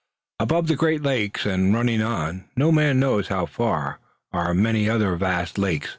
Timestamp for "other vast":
4.89-5.59